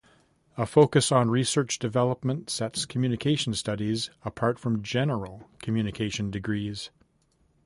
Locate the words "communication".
2.87-3.53, 5.61-6.31